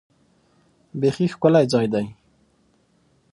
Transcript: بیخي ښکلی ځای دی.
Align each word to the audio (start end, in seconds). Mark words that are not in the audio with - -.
بیخي 0.99 1.27
ښکلی 1.33 1.65
ځای 1.73 1.87
دی. 1.93 2.05